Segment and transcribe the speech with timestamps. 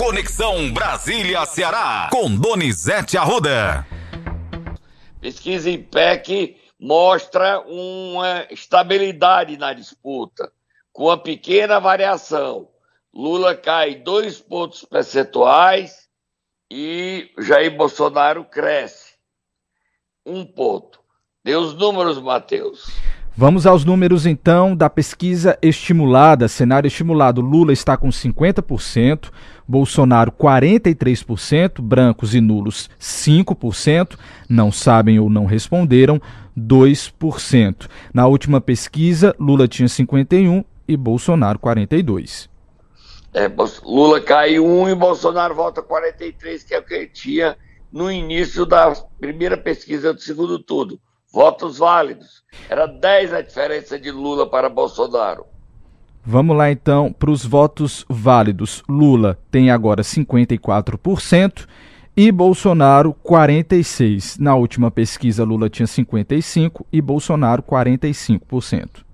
[0.00, 3.86] Conexão Brasília-Ceará, com Donizete Arruda.
[5.20, 10.50] Pesquisa IPEC mostra uma estabilidade na disputa,
[10.90, 12.70] com uma pequena variação.
[13.12, 16.08] Lula cai dois pontos percentuais
[16.70, 19.16] e Jair Bolsonaro cresce
[20.24, 20.98] um ponto.
[21.44, 22.86] Dê os números, Matheus.
[23.36, 27.40] Vamos aos números então da pesquisa estimulada, cenário estimulado.
[27.40, 29.30] Lula está com 50%,
[29.66, 36.20] Bolsonaro 43%, brancos e nulos 5%, não sabem ou não responderam
[36.58, 37.88] 2%.
[38.12, 42.50] Na última pesquisa, Lula tinha 51 e Bolsonaro 42.
[43.32, 43.48] É,
[43.84, 47.56] Lula cai 1 e Bolsonaro volta 43, que é o que ele tinha
[47.92, 50.98] no início da primeira pesquisa do segundo turno
[51.32, 52.42] votos válidos.
[52.68, 55.46] Era 10 a diferença de Lula para Bolsonaro.
[56.24, 58.82] Vamos lá então para os votos válidos.
[58.88, 61.66] Lula tem agora 54%
[62.16, 64.38] e Bolsonaro 46%.
[64.38, 69.04] Na última pesquisa, Lula tinha 55% e Bolsonaro 45%.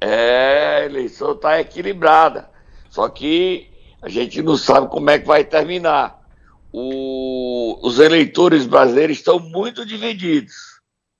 [0.00, 2.50] É, a eleição está equilibrada.
[2.90, 3.70] Só que
[4.02, 6.25] a gente não sabe como é que vai terminar
[6.72, 10.54] o, os eleitores brasileiros estão muito divididos,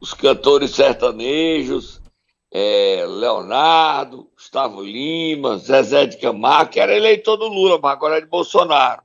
[0.02, 2.02] os cantores sertanejos,
[2.50, 8.20] é, Leonardo, Gustavo Lima, Zezé de Camargo, que era eleitor do Lula, mas agora é
[8.20, 9.00] de Bolsonaro.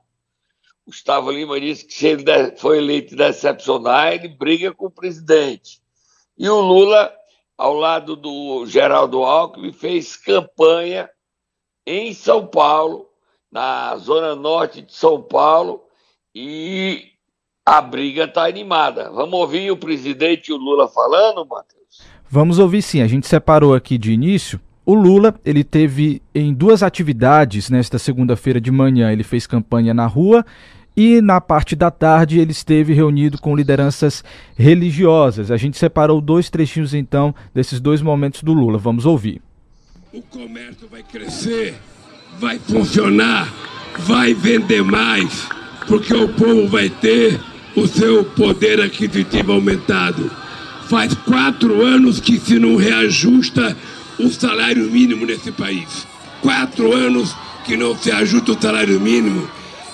[0.84, 2.24] Gustavo Lima disse que se ele
[2.56, 5.80] foi eleito decepcionar, ele briga com o presidente.
[6.36, 7.14] E o Lula,
[7.56, 11.08] ao lado do Geraldo Alckmin, fez campanha
[11.86, 13.08] em São Paulo,
[13.52, 15.84] na zona norte de São Paulo,
[16.34, 17.12] e
[17.68, 19.10] a briga está animada.
[19.10, 22.00] Vamos ouvir o presidente e o Lula falando, Matheus?
[22.26, 23.02] Vamos ouvir sim.
[23.02, 24.58] A gente separou aqui de início.
[24.86, 29.12] O Lula, ele teve em duas atividades nesta segunda-feira de manhã.
[29.12, 30.46] Ele fez campanha na rua
[30.96, 34.24] e na parte da tarde ele esteve reunido com lideranças
[34.56, 35.50] religiosas.
[35.50, 38.78] A gente separou dois trechinhos então desses dois momentos do Lula.
[38.78, 39.42] Vamos ouvir.
[40.10, 41.74] O comércio vai crescer,
[42.38, 43.52] vai funcionar,
[43.98, 45.46] vai vender mais,
[45.86, 47.38] porque o povo vai ter
[47.78, 50.30] o seu poder aquisitivo aumentado.
[50.88, 53.76] Faz quatro anos que se não reajusta
[54.18, 56.06] o salário mínimo nesse país.
[56.42, 57.34] Quatro anos
[57.64, 59.48] que não se ajusta o salário mínimo.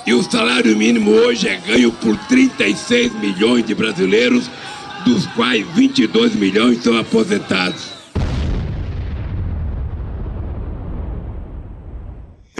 [0.06, 4.50] E o salário mínimo hoje é ganho por 36 milhões de brasileiros,
[5.04, 7.93] dos quais 22 milhões são aposentados.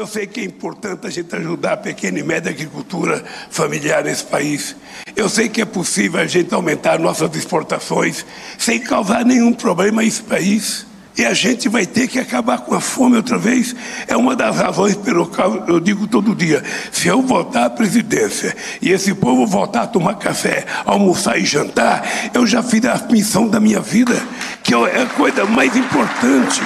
[0.05, 4.23] Eu sei que é importante a gente ajudar a pequena e média agricultura familiar nesse
[4.23, 4.77] país.
[5.17, 8.23] Eu sei que é possível a gente aumentar nossas exportações
[8.59, 10.85] sem causar nenhum problema a esse país.
[11.17, 13.75] E a gente vai ter que acabar com a fome outra vez.
[14.07, 18.55] É uma das razões pelo qual eu digo todo dia: se eu voltar à presidência
[18.83, 23.49] e esse povo voltar a tomar café, almoçar e jantar, eu já fiz a missão
[23.49, 24.23] da minha vida,
[24.63, 26.61] que é a coisa mais importante.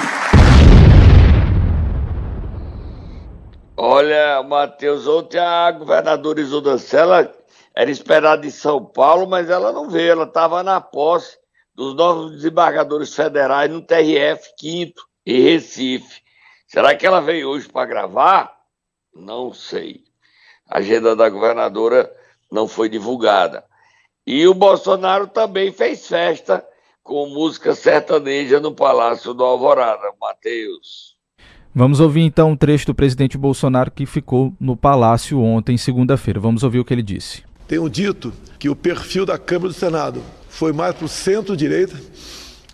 [3.81, 7.33] Olha, Matheus, ontem a governadora Isolda Sela
[7.73, 11.37] era esperada em São Paulo, mas ela não veio, ela estava na posse
[11.73, 16.21] dos novos desembargadores federais no TRF 5 em Recife.
[16.67, 18.53] Será que ela veio hoje para gravar?
[19.15, 20.03] Não sei.
[20.67, 22.13] A agenda da governadora
[22.51, 23.63] não foi divulgada.
[24.27, 26.67] E o Bolsonaro também fez festa
[27.01, 31.18] com música sertaneja no Palácio do Alvorada, Matheus.
[31.73, 36.39] Vamos ouvir então um trecho do presidente Bolsonaro que ficou no palácio ontem, segunda-feira.
[36.39, 37.43] Vamos ouvir o que ele disse.
[37.67, 41.95] Tenho dito que o perfil da Câmara do Senado foi mais para o centro-direita,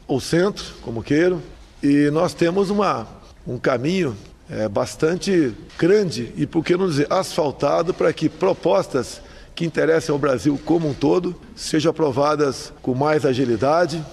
[0.07, 1.42] ou centro, como queiram,
[1.83, 3.06] e nós temos uma,
[3.45, 4.15] um caminho
[4.50, 9.21] é, bastante grande e, por que não dizer, asfaltado para que propostas
[9.53, 14.03] que interessem ao Brasil como um todo sejam aprovadas com mais agilidade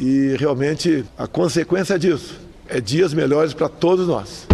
[0.00, 4.46] e realmente a consequência disso é dias melhores para todos nós.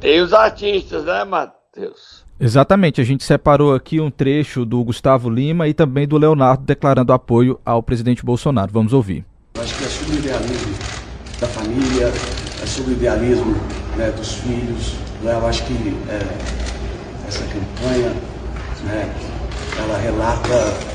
[0.00, 2.24] Tem os artistas, né, Matheus?
[2.38, 7.12] Exatamente, a gente separou aqui um trecho do Gustavo Lima e também do Leonardo declarando
[7.12, 8.72] apoio ao presidente Bolsonaro.
[8.72, 9.26] Vamos ouvir.
[9.60, 10.74] Acho que é sobre o idealismo
[11.38, 12.06] da família,
[12.62, 13.54] é sobre o idealismo
[13.98, 14.94] né, dos filhos.
[15.22, 15.34] Né?
[15.34, 15.74] Eu acho que
[16.08, 18.14] é, essa campanha,
[18.84, 19.14] né,
[19.78, 20.90] ela relata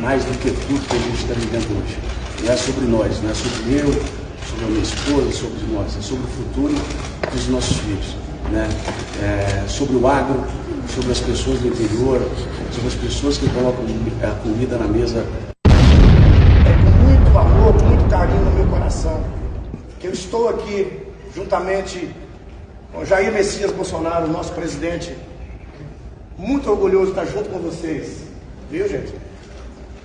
[0.00, 2.25] mais do que tudo que a gente está vivendo hoje.
[2.46, 3.92] Não é sobre nós, não é sobre eu,
[4.46, 6.74] sobre a minha esposa, sobre nós, é sobre o futuro
[7.32, 8.14] dos nossos filhos.
[8.52, 8.68] Né?
[9.20, 10.44] É, sobre o agro,
[10.94, 12.20] sobre as pessoas do interior,
[12.70, 13.84] sobre as pessoas que colocam
[14.22, 15.26] a comida na mesa.
[15.66, 19.24] É com muito amor, com muito carinho no meu coração
[19.98, 21.02] que eu estou aqui
[21.34, 22.14] juntamente
[22.92, 25.12] com Jair Messias Bolsonaro, nosso presidente,
[26.38, 28.18] muito orgulhoso de estar junto com vocês,
[28.70, 29.12] viu gente?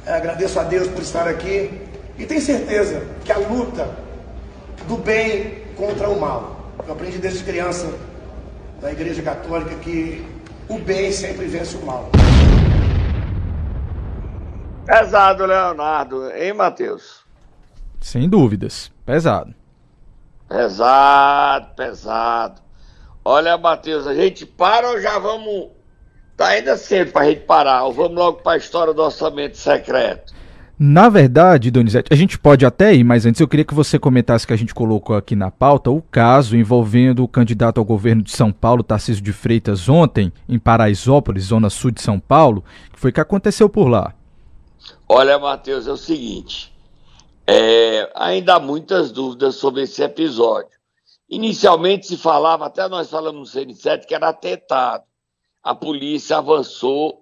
[0.08, 1.91] É, agradeço a Deus por estar aqui
[2.22, 3.98] e tenho certeza que a luta
[4.88, 6.70] do bem contra o mal.
[6.86, 7.92] Eu aprendi desde criança
[8.80, 10.24] na Igreja Católica que
[10.70, 12.12] o bem sempre vence o mal.
[14.86, 17.22] Pesado, Leonardo, hein, Matheus?
[18.00, 19.56] Sem dúvidas, pesado.
[20.48, 22.62] Pesado, pesado.
[23.26, 25.70] Olha, Matheus, a gente para ou já vamos.
[26.38, 30.34] Tá ainda cedo pra gente parar, ou vamos logo para a história do orçamento secreto?
[30.84, 34.48] Na verdade, Donizete, a gente pode até ir, mas antes eu queria que você comentasse
[34.48, 38.32] que a gente colocou aqui na pauta o caso envolvendo o candidato ao governo de
[38.32, 43.12] São Paulo, Tarcísio de Freitas, ontem, em Paraisópolis, zona sul de São Paulo, que foi
[43.12, 44.16] que aconteceu por lá.
[45.08, 46.74] Olha, Matheus, é o seguinte:
[47.46, 50.72] é, ainda há muitas dúvidas sobre esse episódio.
[51.30, 55.04] Inicialmente se falava, até nós falamos no CN7, que era atentado.
[55.62, 57.21] A polícia avançou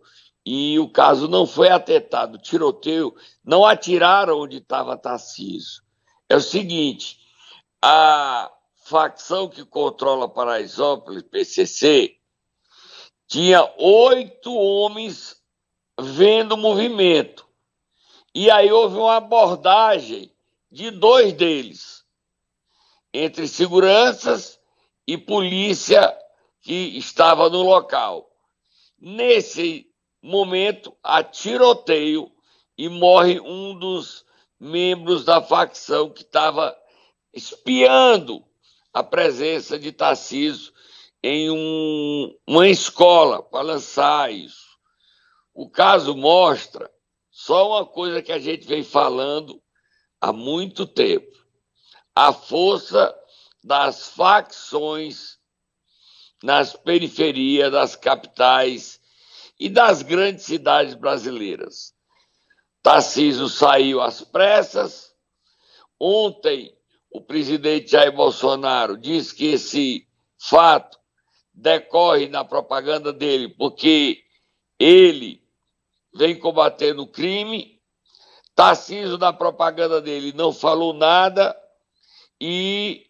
[0.52, 3.16] e o caso não foi atentado, tiroteio,
[3.46, 5.84] não atiraram onde estava Tarcísio.
[6.28, 7.20] É o seguinte,
[7.80, 8.52] a
[8.84, 12.16] facção que controla Paraisópolis, PCC,
[13.28, 15.40] tinha oito homens
[16.02, 17.48] vendo o movimento.
[18.34, 20.34] E aí houve uma abordagem
[20.72, 22.04] de dois deles,
[23.14, 24.60] entre seguranças
[25.06, 26.12] e polícia
[26.60, 28.32] que estava no local.
[29.00, 29.89] Nesse
[30.22, 32.32] momento, há tiroteio
[32.78, 34.26] e morre um dos
[34.60, 36.76] membros da facção que estava
[37.34, 38.44] espiando
[38.94, 40.74] a presença de Tarcísio
[41.22, 44.78] em um, uma escola para lançar isso.
[45.54, 46.90] O caso mostra
[47.30, 49.62] só uma coisa que a gente vem falando
[50.20, 51.38] há muito tempo:
[52.16, 53.16] a força
[53.64, 55.38] das facções
[56.42, 59.00] nas periferias das capitais
[59.60, 61.94] e das grandes cidades brasileiras.
[62.82, 65.14] Tarcísio saiu às pressas.
[66.00, 66.74] Ontem,
[67.12, 70.08] o presidente Jair Bolsonaro disse que esse
[70.38, 70.98] fato
[71.54, 74.24] decorre na propaganda dele, porque
[74.80, 75.44] ele
[76.16, 77.82] vem combatendo o crime.
[78.56, 81.56] Tarcísio, na propaganda dele, não falou nada
[82.40, 83.08] e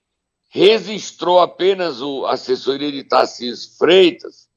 [0.49, 4.48] registrou apenas o assessoria de Tarcísio Freitas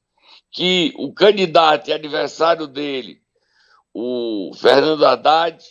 [0.53, 3.19] que o candidato e adversário dele,
[3.91, 5.65] o Fernando Haddad,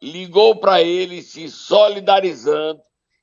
[0.00, 2.80] ligou para ele se solidarizando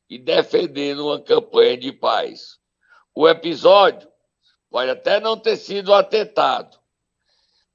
[0.08, 2.60] e defendendo uma campanha de paz.
[3.14, 4.08] O episódio
[4.70, 6.78] pode até não ter sido atentado,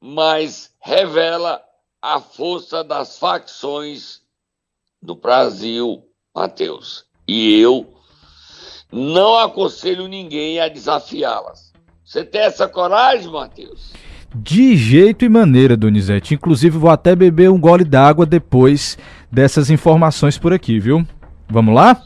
[0.01, 1.63] mas revela
[2.01, 4.23] a força das facções
[5.03, 7.05] do Brasil, Mateus.
[7.27, 7.93] E eu
[8.93, 11.74] não aconselho ninguém a desafiá-las.
[12.15, 13.93] Você tem essa coragem, Matheus?
[14.33, 16.33] De jeito e maneira, Donizete.
[16.33, 18.97] Inclusive, vou até beber um gole d'água depois
[19.33, 21.05] dessas informações por aqui, viu?
[21.49, 22.01] Vamos lá?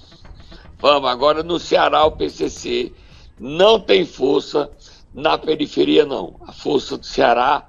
[0.78, 1.10] Vamos.
[1.10, 2.90] Agora, no Ceará, o PCC
[3.38, 4.70] não tem força
[5.12, 6.36] na periferia, não.
[6.48, 7.68] A força do Ceará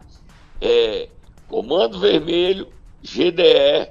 [0.61, 1.09] é
[1.49, 2.69] Comando Vermelho,
[3.03, 3.89] GDE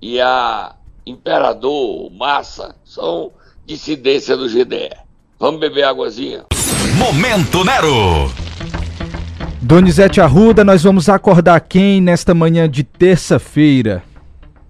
[0.00, 3.32] e a Imperador, Massa, são
[3.66, 4.96] dissidência do GDE.
[5.36, 6.46] Vamos beber águazinha?
[7.02, 8.30] Momento Nero!
[9.60, 14.04] Donizete Arruda, nós vamos acordar quem nesta manhã de terça-feira?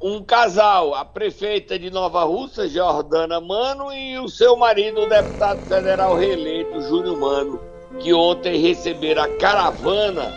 [0.01, 5.61] Um casal, a prefeita de Nova Russa, Jordana Mano, e o seu marido, o deputado
[5.67, 7.61] federal reeleito, Júnior Mano,
[8.01, 10.33] que ontem receberam a caravana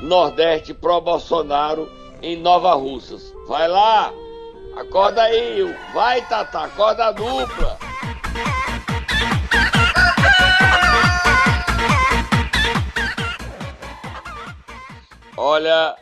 [0.00, 1.86] Nordeste pro Bolsonaro
[2.22, 3.34] em Nova Russas.
[3.46, 4.10] Vai lá,
[4.78, 7.84] acorda aí, vai Tata, acorda a dupla.
[15.36, 15.96] Olha,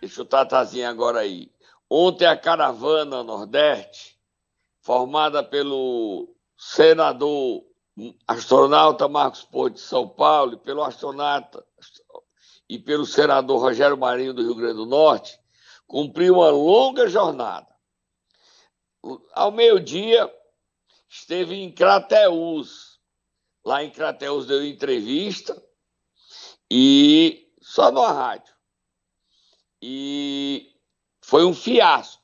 [0.00, 1.52] deixa o Tatazinho agora aí.
[1.90, 4.18] Ontem a caravana Nordeste,
[4.80, 7.64] formada pelo senador
[8.26, 11.62] astronauta Marcos Ponte de São Paulo e pelo astronauta
[12.68, 15.38] e pelo senador Rogério Marinho do Rio Grande do Norte,
[15.86, 17.68] cumpriu uma longa jornada.
[19.32, 20.32] Ao meio-dia,
[21.08, 22.98] esteve em Crateús.
[23.64, 25.62] Lá em Crateús deu entrevista
[26.70, 28.57] e só no rádio.
[29.80, 30.74] E
[31.22, 32.18] foi um fiasco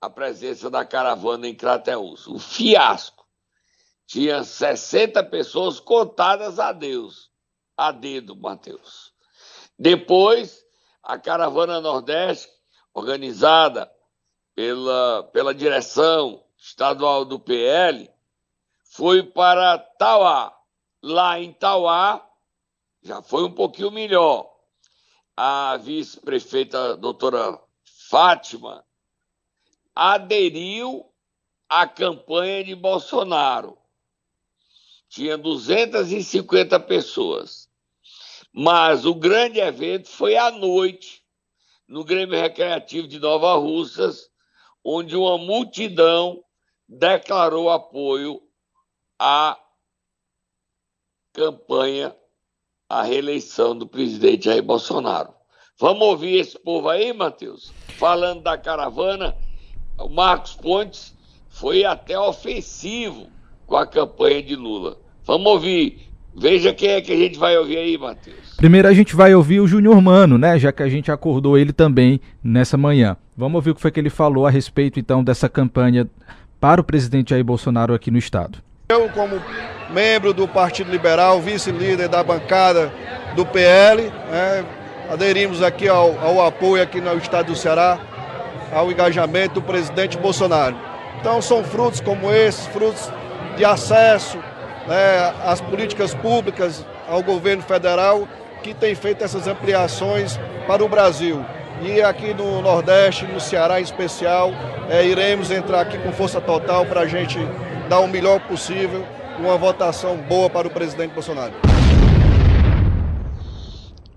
[0.00, 2.26] a presença da caravana em Crateús.
[2.26, 3.26] Um fiasco.
[4.06, 7.30] Tinha 60 pessoas contadas a Deus,
[7.76, 9.12] a dedo, Mateus.
[9.78, 10.64] Depois,
[11.02, 12.50] a caravana Nordeste,
[12.92, 13.90] organizada
[14.54, 18.10] pela, pela direção estadual do PL,
[18.82, 20.56] foi para Tauá.
[21.02, 22.26] Lá em Tauá,
[23.02, 24.49] já foi um pouquinho melhor.
[25.36, 27.58] A vice-prefeita doutora
[28.08, 28.84] Fátima
[29.94, 31.10] aderiu
[31.68, 33.80] à campanha de Bolsonaro
[35.10, 37.68] tinha 250 pessoas.
[38.52, 41.22] Mas o grande evento foi à noite,
[41.86, 44.30] no Grêmio Recreativo de Nova Russas,
[44.84, 46.42] onde uma multidão
[46.88, 48.40] declarou apoio
[49.18, 49.60] à
[51.32, 52.16] campanha,
[52.90, 55.28] à reeleição do presidente Jair Bolsonaro.
[55.78, 57.72] Vamos ouvir esse povo aí, Matheus?
[57.96, 59.36] Falando da caravana,
[59.96, 61.16] o Marcos Pontes
[61.48, 63.28] foi até ofensivo
[63.64, 64.98] com a campanha de Lula.
[65.24, 66.10] Vamos ouvir.
[66.36, 68.56] Veja quem é que a gente vai ouvir aí, Matheus.
[68.56, 70.58] Primeiro a gente vai ouvir o Júnior Mano, né?
[70.58, 73.16] Já que a gente acordou ele também nessa manhã.
[73.36, 76.08] Vamos ouvir o que foi que ele falou a respeito então dessa campanha
[76.60, 78.58] para o presidente Jair Bolsonaro aqui no estado.
[78.90, 79.40] Eu, como
[79.88, 82.92] membro do Partido Liberal, vice-líder da bancada
[83.36, 84.64] do PL, né,
[85.08, 88.00] aderimos aqui ao, ao apoio aqui no estado do Ceará,
[88.72, 90.74] ao engajamento do presidente Bolsonaro.
[91.20, 93.08] Então são frutos como esses, frutos
[93.56, 94.38] de acesso
[94.88, 98.26] né, às políticas públicas, ao governo federal,
[98.60, 101.46] que tem feito essas ampliações para o Brasil.
[101.80, 104.50] E aqui no Nordeste, no Ceará em especial,
[104.90, 107.38] é, iremos entrar aqui com força total para a gente
[107.90, 109.04] dar o melhor possível,
[109.36, 111.54] uma votação boa para o presidente Bolsonaro.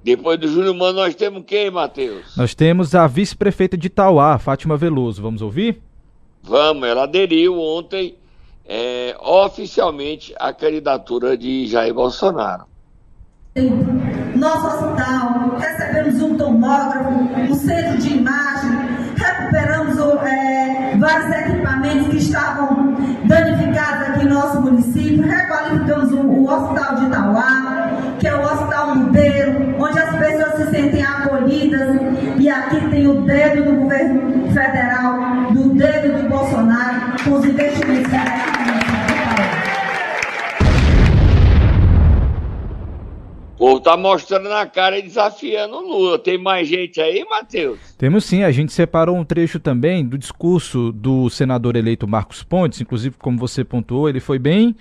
[0.04, 2.38] Depois do Júlio Mano, nós temos quem, Matheus?
[2.38, 5.24] Nós temos a vice-prefeita de Tauá, Fátima Veloso.
[5.24, 5.82] Vamos ouvir?
[6.44, 8.16] Vamos, ela aderiu ontem
[8.64, 12.66] é, oficialmente a candidatura de Jair Bolsonaro.
[14.36, 18.70] Nosso hospital, recebemos um tomógrafo, um centro de imagem,
[19.16, 22.93] recuperamos é, vários equipamentos que estavam
[23.26, 28.96] danificados aqui no nosso município, requalificamos o, o Hospital de Itauá, que é o Hospital
[28.96, 32.00] Mudeiro, onde as pessoas se sentem acolhidas,
[32.38, 38.53] e aqui tem o dedo do governo federal, do dedo do Bolsonaro, com os investimentos
[43.64, 46.20] povo tá mostrando na cara e desafiando o Lula.
[46.20, 47.80] Tem mais gente aí, Matheus?
[47.98, 52.82] Temos sim, a gente separou um trecho também do discurso do senador eleito Marcos Pontes,
[52.82, 54.76] inclusive como você pontuou, ele foi bem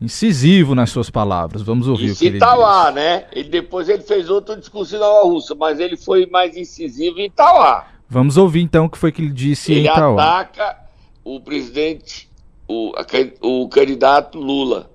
[0.00, 1.62] incisivo nas suas palavras.
[1.62, 3.26] Vamos ouvir o que ele tá lá, né?
[3.32, 7.86] Ele depois ele fez outro discurso Nova Russa, mas ele foi mais incisivo em Itauá.
[8.08, 10.10] Vamos ouvir então o que foi que ele disse ele em Itauá.
[10.10, 10.78] Ele ataca
[11.22, 12.28] o presidente,
[12.66, 12.92] o,
[13.40, 14.90] o candidato Lula.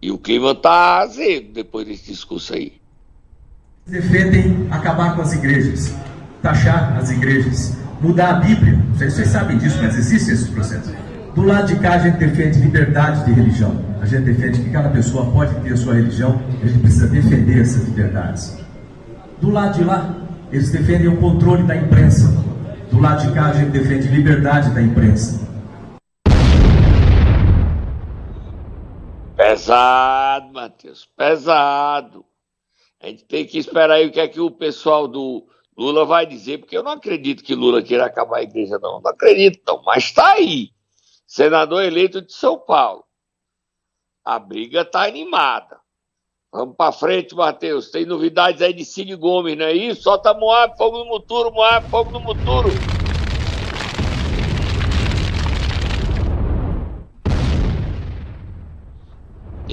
[0.00, 2.72] E o clima tá azedo depois desse discurso aí.
[3.86, 5.94] Defendem acabar com as igrejas,
[6.42, 8.78] taxar as igrejas, mudar a Bíblia.
[8.94, 10.94] Vocês, sabem disso, mas existe esse processo.
[11.34, 13.84] Do lado de cá a gente defende liberdade de religião.
[14.00, 17.60] A gente defende que cada pessoa pode ter a sua religião, a gente precisa defender
[17.60, 18.56] essas liberdades.
[19.40, 20.14] Do lado de lá,
[20.52, 22.28] eles defendem o controle da imprensa.
[22.90, 25.47] Do lado de cá a gente defende liberdade da imprensa.
[29.58, 32.24] Pesado, Matheus, pesado.
[33.00, 36.26] A gente tem que esperar aí o que é que o pessoal do Lula vai
[36.26, 39.00] dizer, porque eu não acredito que Lula queira acabar a igreja, não.
[39.00, 39.82] Não acredito, não.
[39.82, 40.70] Mas está aí.
[41.26, 43.04] Senador eleito de São Paulo.
[44.24, 45.80] A briga está animada.
[46.52, 47.90] Vamos para frente, Matheus.
[47.90, 50.02] Tem novidades aí de Cid Gomes, não é isso?
[50.02, 52.68] Solta Moab, fogo no muturo, Moab, fogo no muturo.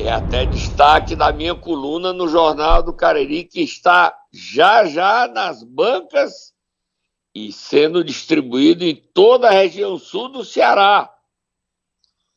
[0.06, 5.64] É até destaque da minha coluna no Jornal do Cariri, que está já já nas
[5.64, 6.54] bancas
[7.34, 11.12] e sendo distribuído em toda a região sul do Ceará.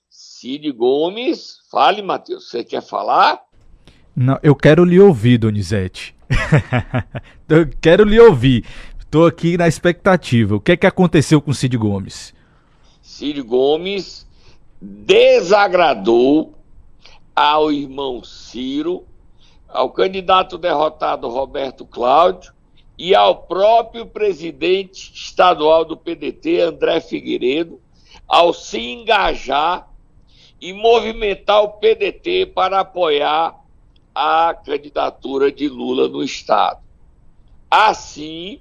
[0.08, 3.38] Cid Gomes, fale, Matheus, você quer falar?
[4.16, 6.16] Não, eu quero lhe ouvir, Donizete.
[7.50, 8.64] eu quero lhe ouvir.
[8.98, 10.56] Estou aqui na expectativa.
[10.56, 12.32] O que é que aconteceu com Cid Gomes?
[13.02, 14.26] Cid Gomes
[14.80, 16.57] desagradou
[17.40, 19.06] ao irmão Ciro,
[19.68, 22.52] ao candidato derrotado Roberto Cláudio
[22.98, 27.80] e ao próprio presidente estadual do PDT, André Figueiredo,
[28.26, 29.88] ao se engajar
[30.60, 33.56] e movimentar o PDT para apoiar
[34.12, 36.80] a candidatura de Lula no Estado.
[37.70, 38.60] Assim,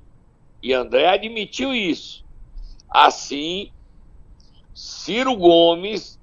[0.61, 2.23] e André admitiu isso,
[2.87, 3.71] assim,
[4.71, 6.19] Ciro Gomes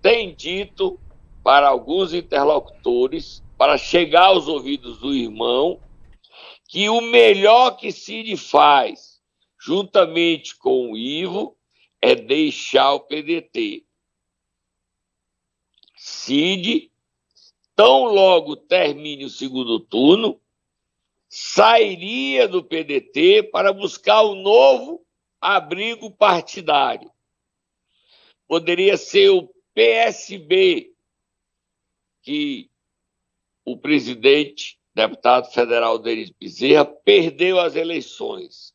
[0.00, 1.00] tem dito
[1.46, 5.80] para alguns interlocutores, para chegar aos ouvidos do irmão,
[6.68, 9.22] que o melhor que Cid faz,
[9.56, 11.56] juntamente com o Ivo,
[12.02, 13.84] é deixar o PDT.
[15.94, 16.90] Cid,
[17.76, 20.40] tão logo termine o segundo turno,
[21.28, 25.06] sairia do PDT para buscar um novo
[25.40, 27.08] abrigo partidário.
[28.48, 30.95] Poderia ser o PSB,
[32.26, 32.68] que
[33.64, 38.74] o presidente, deputado federal Denis Bezerra, perdeu as eleições.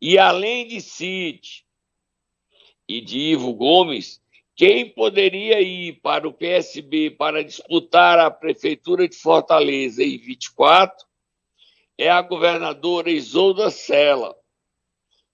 [0.00, 1.66] E além de Cid
[2.88, 4.18] e de Ivo Gomes,
[4.56, 11.06] quem poderia ir para o PSB para disputar a prefeitura de Fortaleza em 24
[11.98, 14.34] é a governadora Isolda Sela,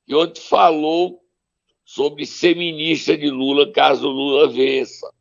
[0.05, 1.23] que ontem falou
[1.85, 5.20] sobre ser ministra de Lula caso Lula vença.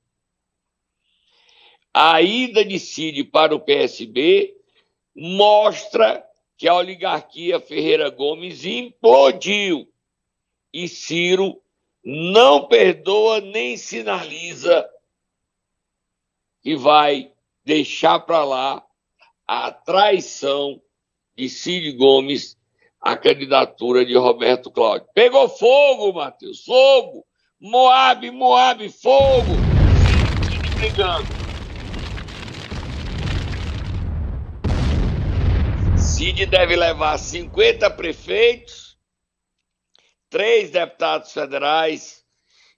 [1.93, 4.55] A ida de Cid para o PSB
[5.15, 6.23] mostra
[6.57, 9.87] que a oligarquia Ferreira Gomes implodiu
[10.73, 11.59] e Ciro
[12.03, 14.87] não perdoa nem sinaliza
[16.61, 17.31] que vai
[17.63, 18.83] deixar para lá
[19.47, 20.81] a traição
[21.35, 22.57] de Cid Gomes
[23.01, 25.07] à candidatura de Roberto Cláudio.
[25.13, 27.25] Pegou fogo, Matheus, fogo!
[27.59, 29.53] Moab, Moab, fogo!
[30.49, 31.38] Cid brigando.
[36.29, 38.99] Cid deve levar 50 prefeitos,
[40.29, 42.23] três deputados federais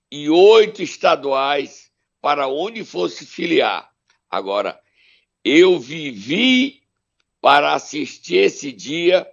[0.09, 3.91] e oito estaduais para onde fosse filiar.
[4.29, 4.79] Agora,
[5.43, 6.81] eu vivi
[7.41, 9.29] para assistir esse dia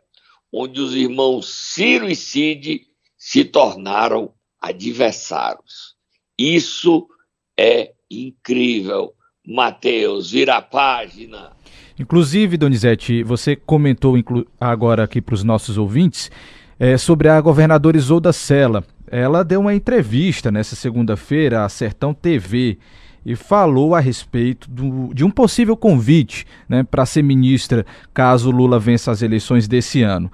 [0.53, 5.95] onde os irmãos Ciro e Cid se tornaram adversários.
[6.37, 7.09] Isso
[7.57, 9.15] é incrível.
[9.47, 11.57] Mateus, vira a página.
[11.99, 14.15] Inclusive, Donizete, você comentou
[14.61, 16.31] agora aqui para os nossos ouvintes
[16.79, 18.85] é, sobre a governadora Isolda Sela.
[19.11, 22.79] Ela deu uma entrevista nessa segunda-feira à Sertão TV
[23.27, 27.85] e falou a respeito do, de um possível convite né, para ser ministra
[28.15, 30.31] caso Lula vença as eleições desse ano.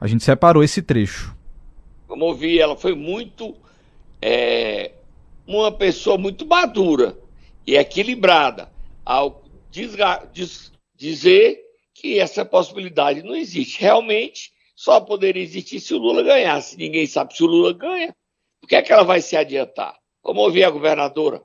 [0.00, 1.34] A gente separou esse trecho.
[2.06, 3.54] Como ouvi, ela foi muito.
[4.20, 4.92] É,
[5.46, 7.16] uma pessoa muito madura
[7.66, 8.68] e equilibrada
[9.04, 13.80] ao desga, des, dizer que essa possibilidade não existe.
[13.80, 16.76] Realmente, só poderia existir se o Lula ganhasse.
[16.76, 18.14] Ninguém sabe se o Lula ganha.
[18.60, 19.96] Por que, é que ela vai se adiantar?
[20.22, 21.40] Vamos ouvir a governadora.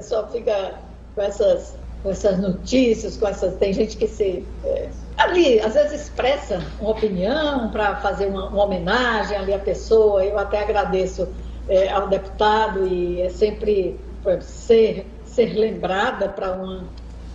[0.00, 0.80] Só fica
[1.14, 3.56] com essas, com essas notícias, com essas.
[3.56, 4.44] Tem gente que se.
[4.64, 10.24] É, ali, às vezes expressa uma opinião para fazer uma, uma, homenagem ali à pessoa.
[10.24, 11.28] Eu até agradeço
[11.68, 13.98] é, ao deputado e é sempre
[14.40, 16.88] ser, ser lembrada para uma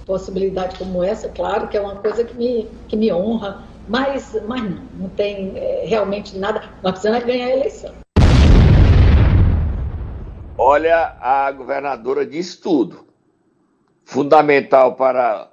[0.05, 4.63] possibilidade como essa, claro que é uma coisa que me, que me honra, mas, mas
[4.63, 6.69] não, não tem é, realmente nada.
[6.81, 7.93] Nós precisamos ganhar a eleição.
[10.57, 13.07] Olha, a governadora diz tudo.
[14.05, 15.51] Fundamental para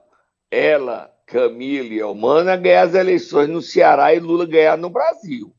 [0.50, 5.54] ela, Camila e Elmana ganhar as eleições no Ceará e Lula ganhar no Brasil.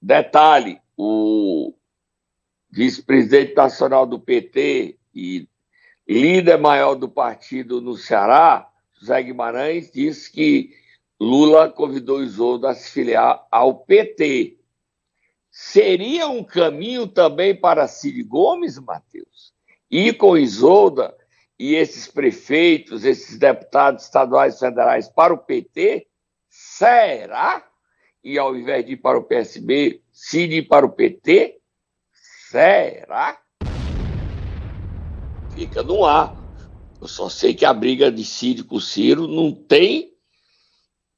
[0.00, 1.74] Detalhe: o
[2.70, 5.48] vice-presidente nacional do PT e
[6.08, 10.70] líder maior do partido no Ceará, José Guimarães, disse que
[11.20, 14.58] Lula convidou Isolda a se filiar ao PT.
[15.50, 19.54] Seria um caminho também para Cid Gomes, Matheus?
[19.90, 21.16] Ir com Isolda
[21.58, 26.06] e esses prefeitos, esses deputados estaduais e federais para o PT?
[26.48, 27.66] Será?
[28.22, 31.58] E ao invés de ir para o PSB, Cid ir para o PT?
[32.50, 33.38] Será?
[35.56, 36.36] Fica no ar.
[37.00, 40.10] Eu só sei que a briga de Cid com Ciro não tem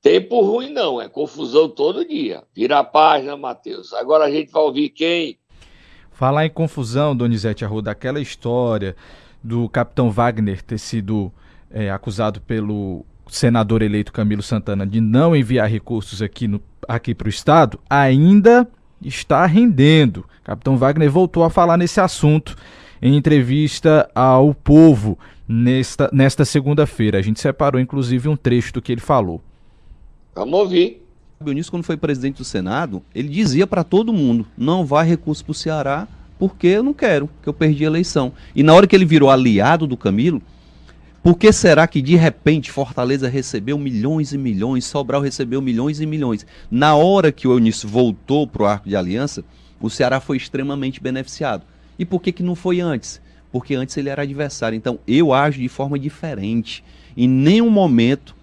[0.01, 1.03] tempo ruim, não.
[1.03, 2.45] É confusão todo dia.
[2.55, 3.93] Vira a página, Matheus.
[3.93, 5.39] Agora a gente vai ouvir quem?
[6.13, 8.97] Falar em confusão, Donizete Arruda, aquela história
[9.43, 11.33] do capitão Wagner ter sido
[11.71, 17.27] é, acusado pelo senador eleito Camilo Santana de não enviar recursos aqui, no, aqui para
[17.27, 18.69] o Estado, ainda
[19.01, 20.25] está rendendo.
[20.43, 22.57] Capitão Wagner voltou a falar nesse assunto
[23.01, 27.19] em entrevista ao povo nesta, nesta segunda-feira.
[27.19, 29.41] A gente separou inclusive um trecho do que ele falou.
[30.35, 31.03] Vamos ouvir.
[31.41, 35.45] O Eunício, quando foi presidente do Senado, ele dizia para todo mundo: não vai recurso
[35.45, 36.09] para o Ceará
[36.39, 38.33] porque eu não quero, que eu perdi a eleição.
[38.55, 40.41] E na hora que ele virou aliado do Camilo,
[41.23, 46.07] por que será que de repente Fortaleza recebeu milhões e milhões, Sobral recebeu milhões e
[46.07, 46.47] milhões?
[46.71, 49.45] Na hora que o Eunício voltou para o arco de aliança,
[49.81, 51.65] o Ceará foi extremamente beneficiado.
[51.99, 53.21] E por que, que não foi antes?
[53.51, 54.77] Porque antes ele era adversário.
[54.77, 56.85] Então eu ajo de forma diferente.
[57.17, 58.37] Em nenhum momento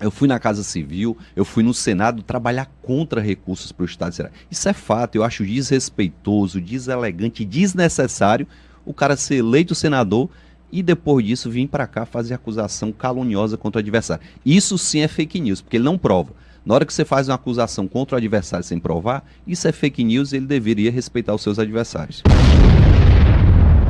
[0.00, 4.10] eu fui na Casa Civil, eu fui no Senado trabalhar contra recursos para o Estado
[4.10, 4.32] de Ceará.
[4.50, 8.46] Isso é fato, eu acho desrespeitoso, deselegante, desnecessário
[8.84, 10.28] o cara ser eleito senador
[10.70, 14.24] e depois disso vir para cá fazer acusação caluniosa contra o adversário.
[14.44, 16.32] Isso sim é fake news, porque ele não prova.
[16.64, 20.02] Na hora que você faz uma acusação contra o adversário sem provar, isso é fake
[20.02, 22.22] news e ele deveria respeitar os seus adversários.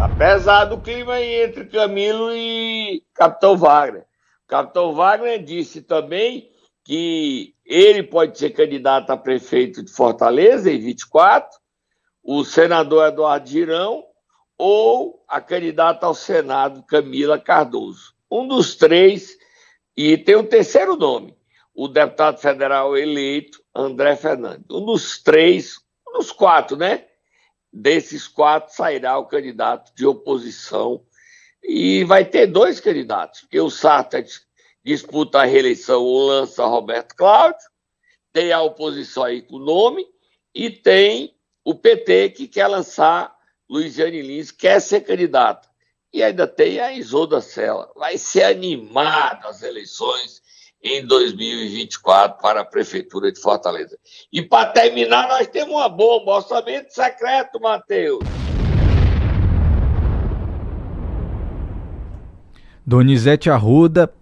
[0.03, 4.05] Apesar do clima aí entre Camilo e Capitão Wagner.
[4.49, 6.51] Capitão Wagner disse também
[6.85, 11.57] que ele pode ser candidato a prefeito de Fortaleza em 24,
[12.21, 14.05] o senador Eduardo Girão
[14.59, 18.13] ou a candidata ao Senado Camila Cardoso.
[18.29, 19.39] Um dos três,
[19.97, 21.33] e tem um terceiro nome,
[21.73, 24.67] o deputado federal eleito André Fernandes.
[24.69, 25.77] Um dos três,
[26.09, 27.05] um dos quatro, né?
[27.73, 31.03] Desses quatro sairá o candidato de oposição
[31.63, 34.27] e vai ter dois candidatos, porque o Sartre
[34.85, 37.71] disputa a reeleição ou lança Roberto Cláudio,
[38.33, 40.07] tem a oposição aí com o nome,
[40.55, 43.35] e tem o PT que quer lançar
[43.69, 45.69] Luiziane Lins, quer ser candidata.
[46.13, 47.91] E ainda tem a Isolda Sela.
[47.97, 50.42] Vai ser animado as eleições
[50.83, 53.97] em 2024 para a Prefeitura de Fortaleza.
[54.33, 58.25] E para terminar, nós temos uma bomba, orçamento secreto, Matheus.
[62.85, 64.13] Donizete Arruda,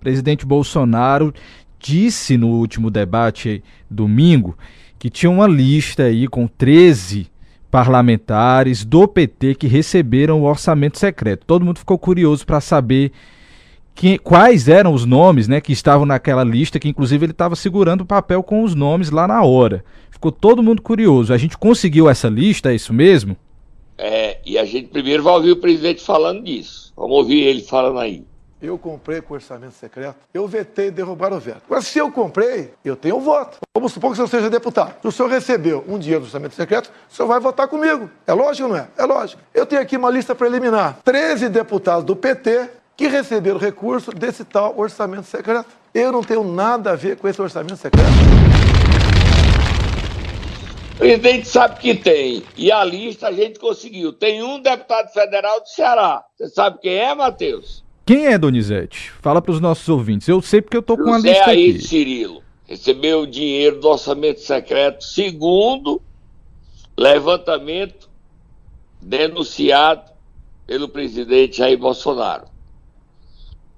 [0.00, 1.32] presidente Bolsonaro,
[1.78, 4.58] disse no último debate domingo
[4.98, 7.30] que tinha uma lista aí com 13
[7.70, 11.46] parlamentares do PT que receberam o orçamento secreto.
[11.46, 13.12] Todo mundo ficou curioso para saber
[13.98, 18.02] que, quais eram os nomes né, que estavam naquela lista, que inclusive ele estava segurando
[18.02, 19.84] o papel com os nomes lá na hora.
[20.08, 21.34] Ficou todo mundo curioso.
[21.34, 23.36] A gente conseguiu essa lista, é isso mesmo?
[23.98, 26.92] É, e a gente primeiro vai ouvir o presidente falando disso.
[26.96, 28.22] Vamos ouvir ele falando aí.
[28.62, 31.62] Eu comprei com orçamento secreto, eu vetei derrubar o veto.
[31.68, 33.58] Mas se eu comprei, eu tenho um voto.
[33.74, 34.94] Vamos supor que o senhor seja deputado.
[35.00, 38.08] Se o senhor recebeu um dinheiro do orçamento secreto, o senhor vai votar comigo.
[38.26, 38.88] É lógico ou não é?
[38.96, 39.42] É lógico.
[39.52, 41.00] Eu tenho aqui uma lista preliminar.
[41.04, 45.68] 13 deputados do PT que receberam recurso desse tal orçamento secreto.
[45.94, 48.08] Eu não tenho nada a ver com esse orçamento secreto.
[50.94, 52.42] O presidente sabe que tem.
[52.56, 54.12] E a lista a gente conseguiu.
[54.12, 56.24] Tem um deputado federal do Ceará.
[56.36, 57.84] Você sabe quem é, Matheus?
[58.04, 59.12] Quem é Donizete?
[59.22, 60.26] Fala para os nossos ouvintes.
[60.26, 61.86] Eu sei porque eu tô com a lista Aide aqui.
[61.86, 66.02] Cirilo recebeu o dinheiro do orçamento secreto segundo
[66.98, 68.10] levantamento
[69.00, 70.10] denunciado
[70.66, 72.57] pelo presidente Jair Bolsonaro.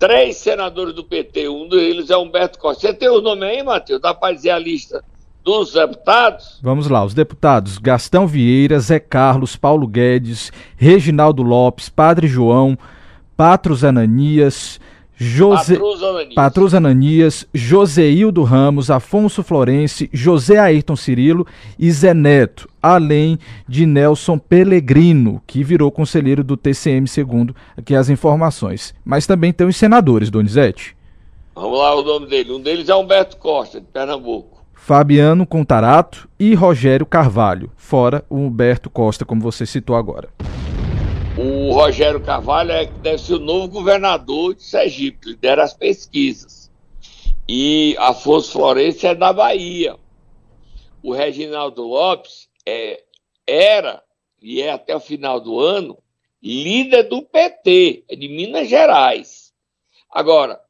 [0.01, 2.89] Três senadores do PT, um deles é Humberto Costa.
[2.89, 4.01] Você tem o nome aí, Matheus?
[4.01, 5.05] Dá para dizer a lista
[5.45, 6.59] dos deputados?
[6.63, 12.79] Vamos lá, os deputados Gastão Vieira, Zé Carlos, Paulo Guedes, Reginaldo Lopes, Padre João,
[13.37, 14.81] Patros Ananias,
[15.23, 16.35] José Patrus Ananias.
[16.35, 21.47] Patrus Ananias, Joseildo Ramos, Afonso Florense, José Ayrton Cirilo
[21.79, 28.09] e Zé Neto, além de Nelson Pellegrino, que virou conselheiro do TCM, segundo aqui as
[28.09, 28.95] informações.
[29.05, 30.97] Mas também tem os senadores, Donizete.
[31.55, 32.53] Vamos lá o nome dele.
[32.53, 34.65] Um deles é Humberto Costa, de Pernambuco.
[34.73, 40.31] Fabiano Contarato e Rogério Carvalho, fora o Humberto Costa, como você citou agora.
[41.43, 46.71] O Rogério Carvalho é, deve ser o novo governador de Sergipe, lidera as pesquisas.
[47.49, 49.99] E Afonso Florencio é da Bahia.
[51.03, 53.03] O Reginaldo Lopes é,
[53.47, 54.05] era,
[54.43, 55.97] e é até o final do ano,
[56.43, 59.55] líder do PT, é de Minas Gerais.
[60.11, 60.61] Agora,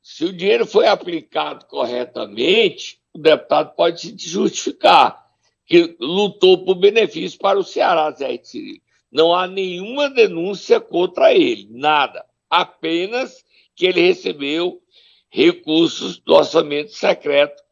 [0.00, 5.20] se o dinheiro foi aplicado corretamente, o deputado pode se justificar
[5.66, 8.86] que lutou por benefício para o Ceará, Zé Cirilo.
[9.10, 12.24] Não há nenhuma denúncia contra ele, nada.
[12.48, 13.44] Apenas
[13.74, 14.82] que ele recebeu
[15.30, 17.62] recursos do orçamento secreto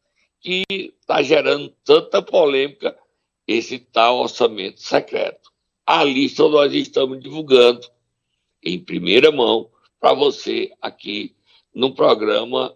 [0.41, 2.97] que está gerando tanta polêmica
[3.47, 5.51] esse tal orçamento secreto.
[5.87, 7.87] A lista nós estamos divulgando
[8.63, 9.71] em primeira mão
[10.01, 11.35] para você aqui
[11.75, 12.75] no programa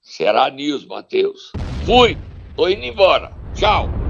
[0.00, 1.52] Será News, Matheus.
[1.84, 2.16] Fui,
[2.54, 3.32] tô indo embora.
[3.54, 4.05] Tchau.